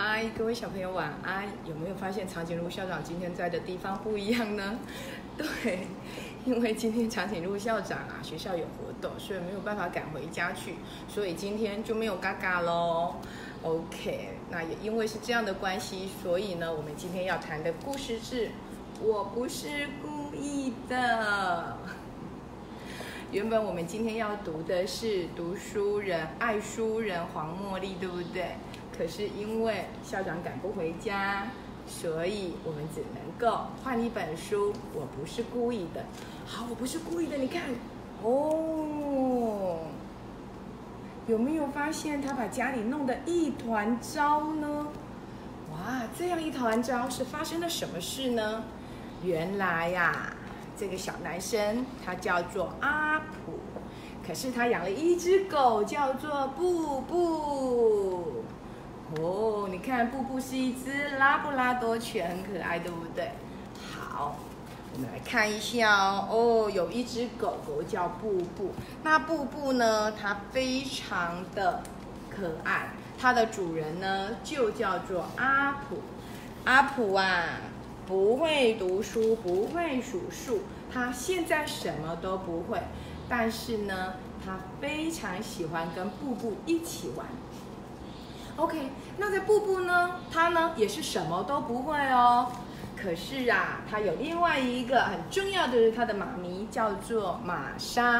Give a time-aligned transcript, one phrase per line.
[0.00, 1.48] 嗨，各位小朋友晚安。
[1.66, 4.78] 有没有发现长颈鹿校长今天在的地方不一样呢？
[5.36, 5.88] 对，
[6.44, 10.76] 因为今天长颈鹿校长啊学校有活动，所以没有办法赶回家去，
[11.08, 13.16] 所以今天就没有嘎嘎喽。
[13.64, 18.50] OK，那也因为是这样的关系，所以呢，我们今天要谈的故事是
[19.02, 21.76] 我不是故意的。
[23.32, 28.52] 原本我们今天要读的是读书人、爱书人黄茉莉，对不对？
[28.98, 31.46] 可是因为校长赶不回家，
[31.86, 34.72] 所以我们只能够换一本书。
[34.92, 36.04] 我不是故意的，
[36.44, 37.36] 好，我不是故意的。
[37.36, 37.62] 你看，
[38.24, 39.78] 哦，
[41.28, 44.88] 有没有发现他把家里弄得一团糟呢？
[45.70, 48.64] 哇，这样一团糟是发生了什么事呢？
[49.22, 50.32] 原来呀。
[50.76, 53.58] 这个小男生他叫做阿普，
[54.24, 58.44] 可是他养了一只狗，叫做布布。
[59.16, 63.30] 哦，你看布布是一只拉布拉多犬，很可爱，对不对？
[63.90, 64.36] 好，
[64.92, 66.28] 我们来看一下哦。
[66.30, 71.82] 哦，有一只狗狗叫布布，那布布呢，它非常的
[72.28, 76.02] 可爱，它的主人呢就叫做阿普。
[76.64, 77.44] 阿普啊。
[78.06, 82.80] 不会读书，不会数数，他现在什么都不会，
[83.28, 87.26] 但是呢，他非常喜欢跟布布一起玩。
[88.58, 92.50] OK，那在布布呢，他呢也是什么都不会哦。
[93.00, 98.18] 可是啊，他有另外一个很重要的是他的妈咪叫做玛莎。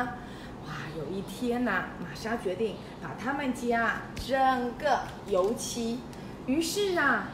[0.64, 5.98] 哇，有一天呐，玛莎决定把他们家整个油漆，
[6.46, 7.28] 于是啊。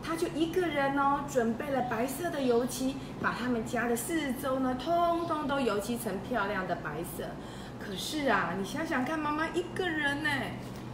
[0.00, 7.24] 他就一个人哦，准备了白色的油漆，把他们家的四周呢，通通都油漆成漂亮的白色。
[7.84, 10.30] 可是啊，你想想看，妈妈一个人呢，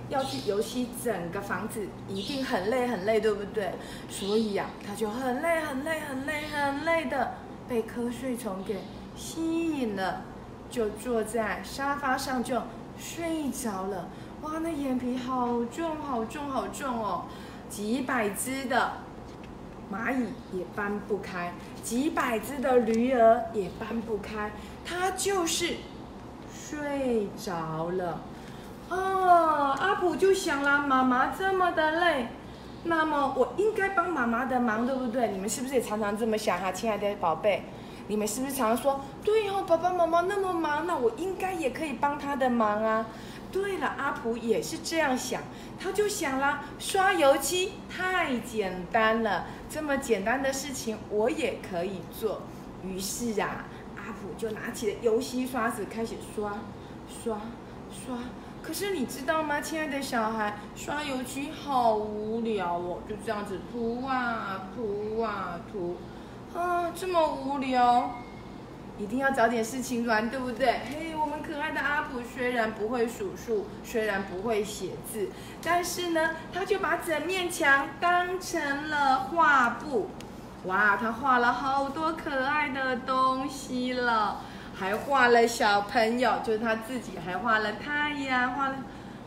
[0.09, 3.73] 要去油漆整个房子，一定很累很累，对不对？
[4.09, 7.35] 所以呀，他就很累很累很累很累的，
[7.69, 8.81] 被瞌睡虫给
[9.17, 10.23] 吸引了，
[10.71, 12.61] 就坐在沙发上就
[12.99, 14.09] 睡着了。
[14.43, 17.25] 哇，那眼皮好重好重好重哦！
[17.71, 18.93] 几百只的
[19.91, 24.53] 蚂蚁也搬不开，几百只的驴儿也搬不开，
[24.85, 25.77] 它就是
[26.53, 28.21] 睡着了。
[28.89, 32.29] 哦，阿普就想了，妈妈这么的累，
[32.85, 35.29] 那么我应该帮妈妈的忙，对不对？
[35.29, 37.65] 你们是不是也常常这么想哈，亲爱的宝贝？
[38.07, 43.07] 你们是不是常常说，对哦，爸爸妈妈那么忙，那我应该也可以帮他的忙啊？
[43.51, 45.41] 对了，阿普也是这样想，
[45.81, 52.43] 他就想啦，刷油漆太简单了，这么简单的事情我也可以做。
[52.85, 53.65] 于是啊，
[53.97, 56.59] 阿普就拿起了油漆刷子开始刷，
[57.09, 57.39] 刷，
[57.91, 58.19] 刷。
[58.67, 65.97] 可是你知道吗，亲爱的小孩，刷油漆好无聊哦，就这样子涂啊涂啊涂，
[66.59, 68.11] 啊，这么无聊。
[68.97, 70.81] 一定要找点事情玩，对不对？
[70.89, 75.29] 嘿，我们可爱的阿普虽然不会数数，虽然不会写字，
[75.63, 80.09] 但是呢，他就把整面墙当成了画布。
[80.65, 84.41] 哇，他画了好多可爱的东西了，
[84.75, 88.75] 还画了小朋友，就是他自己，还画了太阳，画了。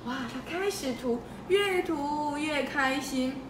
[0.06, 3.42] 哇，他开始涂，越涂越开心。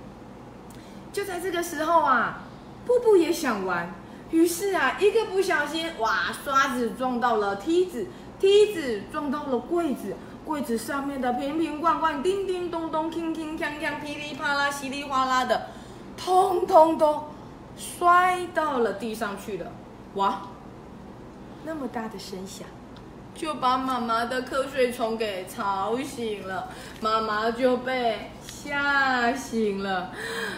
[1.11, 2.43] 就在这个时候啊，
[2.85, 3.91] 布布也想玩。
[4.29, 8.07] 于是啊，一个不小心，哇，刷子撞到了梯子，
[8.39, 10.15] 梯子撞到了柜子，
[10.45, 15.67] 柜子上面的瓶瓶罐罐，叮叮咚咚，铿铿锵锵，噼里啪啦，稀里哗啦的，
[16.17, 17.23] 通通都
[17.77, 19.71] 摔到了地上去了。
[20.15, 20.41] 哇，
[21.67, 22.65] 那么大的声响，
[23.35, 26.69] 就把妈妈的瞌睡虫给吵醒了，
[27.01, 30.13] 妈妈就被吓醒了。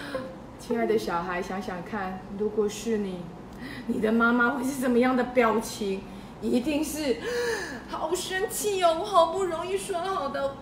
[0.60, 3.22] 亲爱的小孩，想想看，如果是你。
[3.88, 6.04] 你的妈妈会是什么样的表情？
[6.44, 7.18] 一定是
[7.90, 9.00] 好生气哦！
[9.00, 10.56] 我好不容易说好的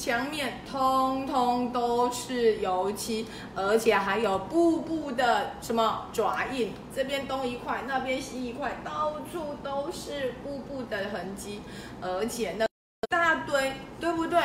[0.00, 11.60] 墙面，通通都是油漆，而且还有布布的什么爪印，这边东一块，那边西一块，到处都是布布的痕迹，
[12.00, 12.66] 而且那
[13.10, 14.40] 大堆，对不对？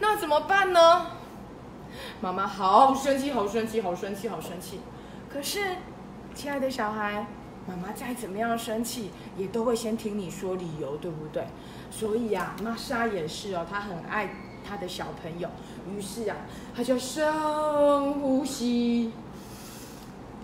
[0.00, 1.06] 那怎么办呢？
[2.20, 4.80] 妈妈好生气，好生气，好生气，好生气。
[5.32, 5.76] 可是，
[6.34, 7.24] 亲爱的小孩。
[7.68, 11.44] 妈妈再怎么样生气，也都会先听你说理由，对不对？
[11.90, 14.28] 所以啊，玛莎也是哦，她很爱
[14.70, 15.48] 他的小朋友。
[15.90, 16.36] 于是啊，
[16.76, 19.12] 他就深呼吸，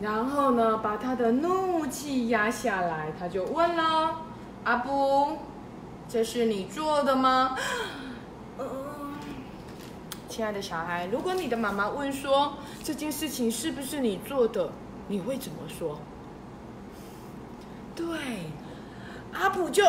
[0.00, 3.12] 然后呢，把他的怒气压下来。
[3.19, 4.17] 他就问了
[4.64, 5.38] ：“阿布，
[6.08, 7.56] 这是你做的吗？”，
[10.28, 14.70] 亲爱的小孩，如果你的妈妈问说这件事情是不是你做的，
[15.08, 15.99] 你会怎么说？
[17.94, 18.05] 对，
[19.32, 19.84] 阿普就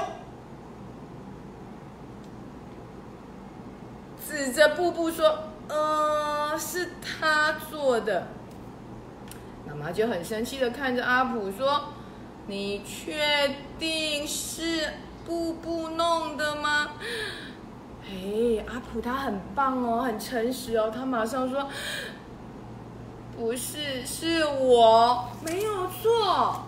[4.28, 5.38] 指着布布说
[5.70, 8.28] ：“呃，是他做的。”
[9.66, 11.94] 妈妈就很生气的看着阿普说
[12.48, 14.92] ：“你确定是
[15.26, 16.90] 布布弄的吗？”
[18.04, 21.70] 哎，阿普他很棒哦，很诚实哦，他马上说
[23.38, 26.64] ：“不是，是我没有错。”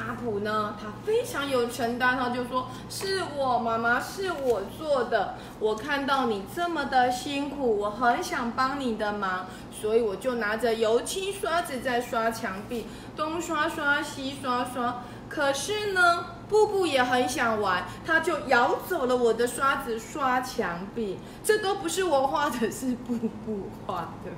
[0.00, 5.34] 阿普呢，他非常有承担，他就说：“是我妈妈，是我做的。
[5.58, 15.02] 我看到你这么的辛苦，我很想帮你的忙，所以我就拿着油漆刷子在刷墙壁，东刷刷，西刷刷。
[15.28, 21.18] 可是呢，布布也很想玩，他就咬走了我的刷子，刷墙壁。
[21.44, 23.14] 这都不是我画的，是布
[23.44, 24.30] 布画的。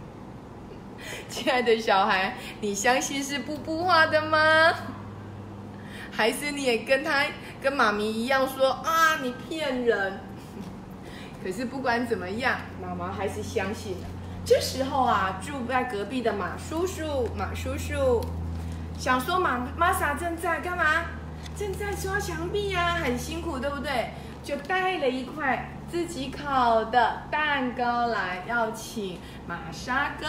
[1.30, 4.38] 亲爱的小孩，你相信是布布画的吗？”
[6.12, 7.24] 还是你也跟他
[7.60, 10.20] 跟妈咪一样说啊，你骗人。
[11.42, 14.06] 可是不管怎么样，妈妈还是相信了。
[14.44, 18.20] 这时候啊，住在隔壁的马叔叔，马叔叔
[18.98, 20.84] 想说马玛莎正在干嘛？
[21.56, 24.10] 正在刷墙壁呀，很辛苦，对不对？
[24.44, 30.28] 就带了一块自己烤的蛋糕来，要请玛莎跟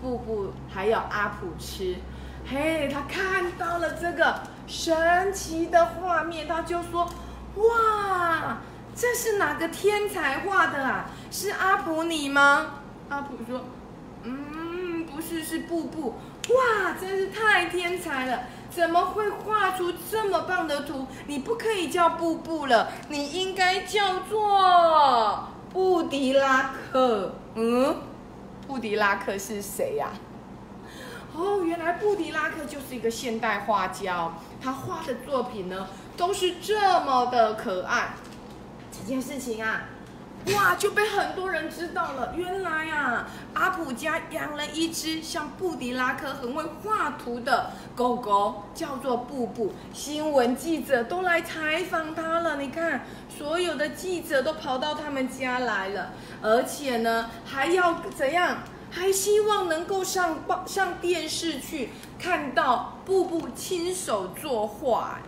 [0.00, 1.96] 布布还有阿普吃。
[2.46, 4.40] 嘿，他看到了这个
[4.72, 7.06] 神奇的画面，他就说
[7.56, 8.56] ：“哇，
[8.96, 11.10] 这是哪个天才画的啊？
[11.30, 12.68] 是阿普你吗？”
[13.10, 13.66] 阿普说
[14.24, 16.14] ：“嗯，不是，是布布。
[16.48, 18.44] 哇，真是太天才了！
[18.70, 21.06] 怎么会画出这么棒的图？
[21.26, 27.34] 你不可以叫布布了，你应该叫做布迪拉克。
[27.56, 27.94] 嗯，
[28.66, 30.08] 布迪拉克是谁呀？”
[31.34, 34.30] 哦，原来布迪拉克就是一个现代画家，
[34.62, 38.14] 他画的作品呢都是这么的可爱。
[38.92, 39.84] 这件事情啊，
[40.54, 42.34] 哇，就被很多人知道了。
[42.36, 49.72] 原来啊，阿普家养了一只像布迪拉克很会画图的狗狗，叫做布布。
[49.92, 56.10] 新闻记者都来采访他了，你看，所有的记者都跑到他们家来了，
[56.42, 58.58] 而且呢，还要怎样？
[58.94, 65.18] 还希望能够上报上电视去看到布布亲手作画，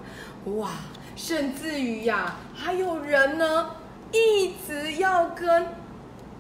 [0.45, 0.71] 哇！
[1.17, 3.71] 甚至于呀，还有人呢
[4.13, 5.69] 一直要跟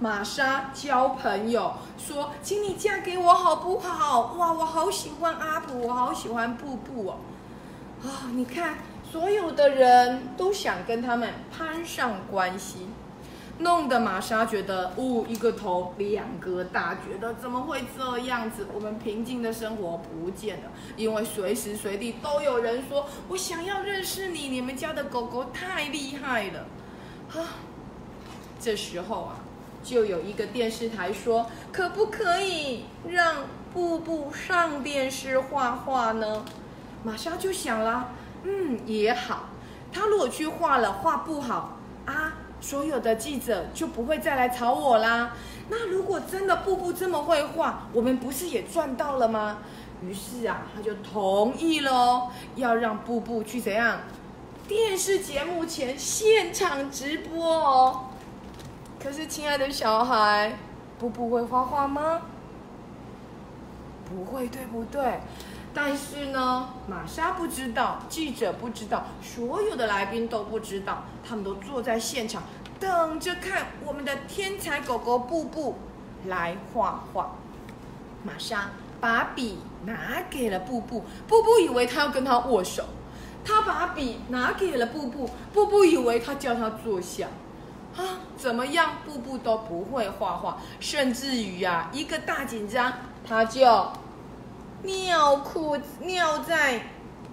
[0.01, 7.17] 玛莎交朋友，说：“请你嫁给我好不好？”哇，我好喜欢阿普，我好喜欢布布哦！
[8.05, 8.75] 啊，你看，
[9.11, 12.89] 所有的人都想跟他们攀上关系。
[13.59, 18.67] 弄得玛莎觉得，呜，一个头两个大，觉得怎么会这样子？
[18.75, 26.67] 我们平静的生活不见了，因为随时随地都有人说，我想要认识你，你们家的狗狗太厉害了，
[27.33, 27.47] 啊！
[28.59, 29.37] 这时候啊，
[29.85, 36.45] 就有一个电视台说，可不可以让布布上电视画画呢？
[37.05, 38.09] 玛莎就想了，
[38.43, 39.45] 嗯，也好，
[39.93, 41.74] 他如果去画了，画不好。
[42.61, 45.37] 所有的记者就不会再来吵我啦。
[45.69, 49.59] 那如果真的布布这么会画，我们不是也赚到了吗？
[50.03, 54.01] 于是啊，他就同意了，要让布布去怎样？
[54.67, 58.07] 电视节目前现场直播哦。
[59.03, 60.57] 可是，亲爱的小孩，
[60.99, 62.23] 布布会画画吗？
[64.09, 65.21] 不会，对不对？
[65.77, 72.45] 但是呢，玛莎不知道，记者不知道，所有的来宾都不知道，他们都坐在现场
[72.79, 75.77] 等着看我们的天才狗狗布布
[76.27, 77.33] 来画画。
[78.23, 82.85] 玛莎把笔拿给了布布，布布以为他要跟他握手，
[83.45, 87.27] 他把笔拿给了布布，布布以为他叫他坐下。
[87.97, 92.93] 啊，怎么样，布布都不会画画，甚至于啊，一个大紧张，
[93.29, 93.93] 他就。
[94.85, 96.83] 尿裤尿在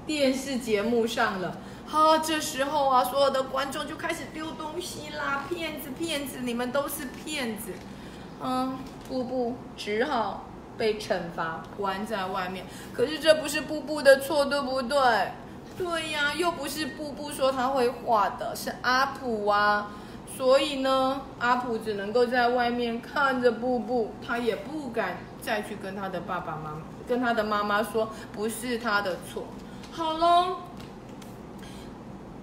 [0.08, 7.74] 电视节目上了，哈，这时候啊，所有的观众就开始丢东西啦，骗子，骗子，你们都是骗子，
[8.41, 8.77] 嗯，
[9.08, 10.46] 布布只好
[10.77, 12.65] 被惩罚，关在外面。
[12.93, 14.98] 可是这不是布布的错，对不对？
[15.77, 19.91] 对呀，又不是布布说他会画的，是阿普啊。
[20.38, 29.43] 所以呢，阿普只能够在外面看着布布，他也不敢再去跟他的爸爸妈妈、跟他的妈妈说不是他的错。
[29.91, 30.57] 好了，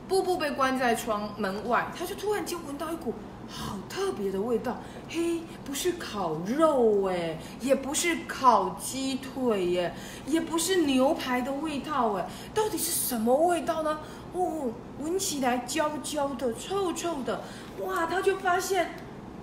[0.09, 3.14] 布布被关在窗门外，他就突然间闻到一股
[3.49, 4.76] 好特别的味道，
[5.09, 9.95] 嘿，不是烤肉哎，也不是烤鸡腿耶，
[10.26, 13.99] 也不是牛排的味道哎，到底是什么味道呢？
[14.35, 17.40] 哦，闻起来焦焦的、臭臭的，
[17.81, 18.90] 哇，他就发现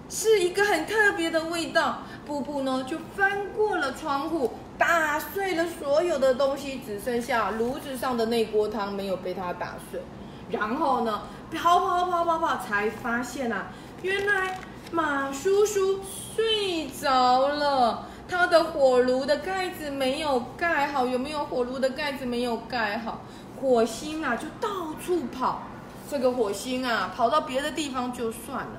[0.10, 2.00] 是一个很特别的味道。
[2.26, 10.02] 布布呢就翻过了窗户，打碎了所有的东西，只剩下炉子上的那锅汤没有被他打碎。
[10.50, 11.22] 然后呢，
[11.52, 13.68] 跑跑跑跑跑，才发现啊。
[14.02, 14.60] 原来
[14.92, 16.00] 马叔叔
[16.36, 21.06] 睡着了，他的火炉的盖子没有盖好。
[21.06, 23.22] 有没有火炉的盖子没有盖好？
[23.62, 25.64] 火星啊，就到处跑。
[26.10, 28.72] 这个火星啊，跑到别的地方就算了，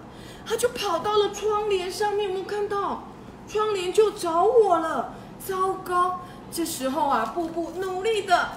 [0.47, 2.29] 他就跑到了窗帘上面。
[2.29, 3.03] 有没有看到？
[3.49, 5.15] 窗帘就着火了。
[5.39, 6.21] 糟糕！
[6.51, 8.49] 这时候啊，布布努力的。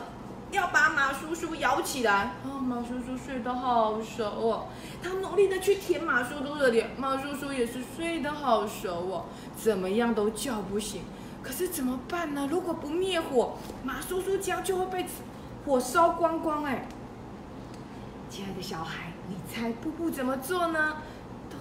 [0.52, 2.12] 要把马叔叔摇起来
[2.44, 2.58] 啊！
[2.60, 4.66] 马叔叔睡得好熟哦，
[5.00, 11.04] 他努力的去舔马叔叔的脸，马叔叔也是睡得好熟哦，怎么样都叫不醒。
[11.44, 12.48] 可是怎么办呢？
[12.50, 15.06] 如果不灭火，马叔叔家就会被
[15.68, 16.88] 火烧光光哎！
[18.28, 20.98] 亲爱的小孩，你猜布布怎么做呢？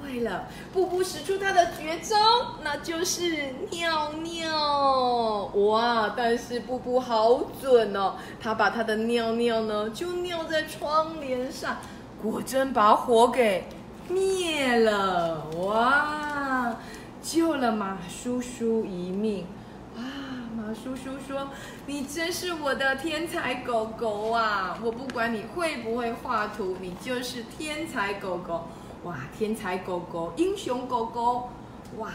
[0.00, 2.16] 对了，布布使出他的绝招，
[2.62, 5.44] 那就是尿尿。
[5.54, 6.14] 哇！
[6.16, 11.76] 但是布布好准哦，他把他的尿尿呢，就尿在窗帘上，
[12.22, 13.64] 果真把火给
[14.08, 15.44] 灭了。
[15.58, 16.76] 哇！
[17.22, 19.46] 救了马叔叔一命。
[19.96, 20.00] 啊！
[20.56, 21.48] 马叔叔说
[21.86, 24.78] ：“你真是我的天才狗狗啊！
[24.82, 28.66] 我不管你会不会画图，你就是天才狗狗。”
[29.04, 31.50] 哇，天才狗狗，英雄狗狗，
[31.98, 32.10] 哇，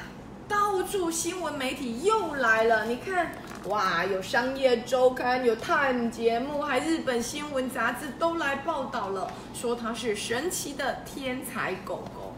[0.49, 2.85] 到处新闻媒体又来了。
[2.85, 3.31] 你看，
[3.69, 12.33] 哇，有商业周刊，有 Time 节目，还日本新闻杂志都来报道了，说它是神奇的天才狗狗。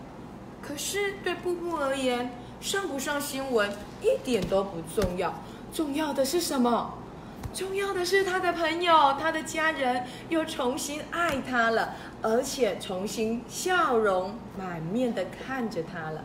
[0.61, 3.71] 可是对布布而言，上不上新闻
[4.01, 5.33] 一点都不重要，
[5.73, 6.93] 重要的是什么？
[7.53, 16.23] 重要的是，他的朋友、他的家人又重新爱他了，而且重新笑容满面的看着他了。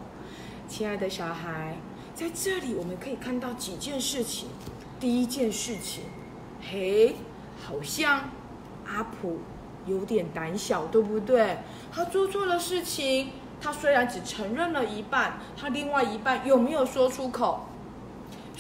[0.69, 1.77] 亲爱的小孩，
[2.15, 4.49] 在这里我们可以看到几件事情。
[4.99, 6.05] 第一件事情，
[6.61, 7.17] 嘿，
[7.65, 8.31] 好像
[8.87, 9.39] 阿普
[9.87, 11.59] 有点胆小，对不对？
[11.91, 17.67] 他做错了事情，他虽然只承认了一半，他另外一半有没有说出口？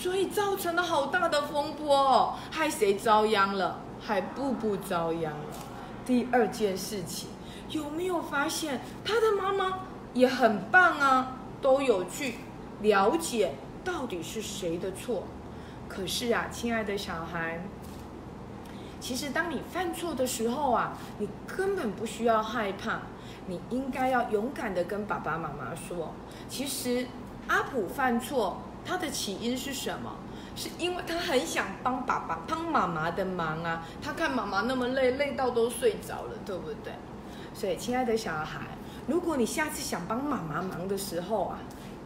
[0.00, 3.80] 所以造成了好大的风波，害谁遭殃了？
[4.00, 5.46] 害布布遭殃了。
[6.06, 7.28] 第二件事情，
[7.68, 9.80] 有没有发现他的妈妈
[10.14, 11.36] 也很棒啊？
[11.60, 12.36] 都有去
[12.80, 13.52] 了解
[13.84, 15.24] 到底是谁的错。
[15.86, 17.62] 可是啊，亲爱的小孩，
[19.00, 23.00] 其实当你犯错的时候啊，你根本不需要害怕，
[23.48, 26.14] 你应该要勇敢的跟爸爸妈妈说，
[26.48, 27.06] 其实
[27.48, 28.62] 阿普犯错。
[28.84, 30.16] 他的起因是什么？
[30.56, 33.86] 是因为他很想帮爸爸、帮妈妈的忙啊。
[34.02, 36.92] 他看妈妈那么累，累到都睡着了，对不对？
[37.54, 38.60] 所以，亲爱的小孩，
[39.06, 41.58] 如果你下次想帮妈妈忙的时候啊，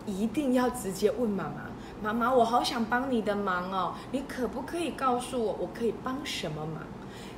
[0.06, 1.70] 一定要直接问妈妈
[2.02, 6.82] ：“妈妈，我好想帮你的忙哦，你可不可以告诉我，我可以帮什么忙？”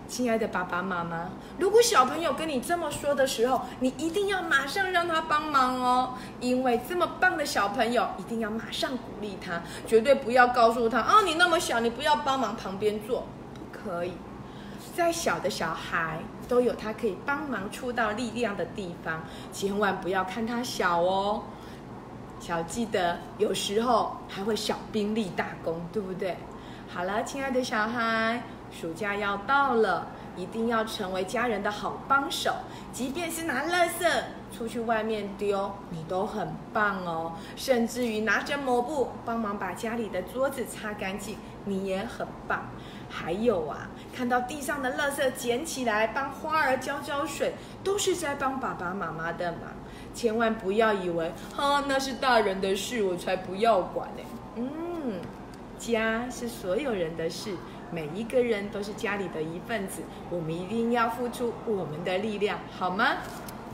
[0.09, 14.13] 亲爱的爸爸妈妈，如果小朋友跟你这么说的时候，你一定要马上让他帮忙哦，因为这么棒的小朋友，一定要马上鼓励他，绝对不要告诉他啊，你那么小，你不要帮忙，旁边坐，不可以。
[14.95, 21.43] 再小的小孩都有他可以帮忙出到力量的地方，千万不要看他小哦。
[22.39, 26.37] 小记得有时候还会小兵立大功，对不对？
[26.89, 28.43] 好了，亲爱的小孩。
[28.79, 30.07] 暑假要到了，
[30.37, 32.53] 一定要成为家人的好帮手。
[32.93, 34.07] 即便是拿垃圾
[34.57, 37.33] 出去外面丢，你都很棒哦。
[37.57, 42.67] 甚至于拿着抹布帮忙把家里的桌子擦干净，你也很棒。
[43.09, 49.73] 还有啊，看到地上的垃圾捡起来帮花儿浇浇水，都是在帮爸爸妈妈的忙。
[50.13, 54.23] 千万不要以为，哈，那是大人的事，我才不要管呢。
[54.57, 55.21] 嗯，
[55.79, 57.55] 家是所有人的事。
[57.91, 63.19] 每一个人都是家里的一份子，我们一定要付出我们的力量，好吗？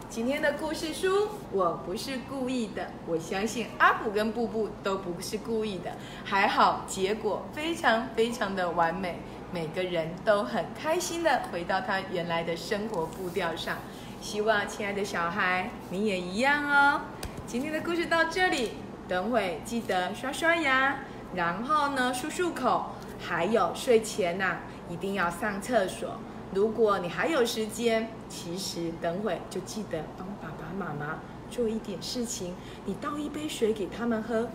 [0.08, 5.92] 今天的故事书我不是故意的，我相信阿普跟布布都不是故意的，
[6.22, 13.78] 还好结果非常非常的完美，每个人都很开心的回到他原来的生活步调上。
[14.20, 17.00] 希望亲爱的小孩你也一样哦。
[17.46, 18.72] 今天的故事到这里，
[19.08, 20.98] 等会记得刷刷牙，
[21.34, 22.86] 然后呢漱漱口。
[23.24, 24.56] 还有睡前呐，
[24.90, 26.16] 一定要上厕所。
[26.52, 32.52] 如果你还有时间，其实等会就记得帮爸爸妈妈做一点事情，
[32.84, 34.48] 你倒一杯水给他们喝，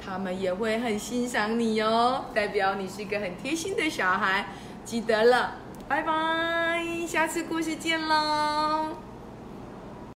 [0.00, 4.46] 他们也会很欣赏你哦，代表你是一个很贴心的小孩。
[4.84, 5.56] 记得了，
[5.88, 9.11] 拜拜，下次故事见喽。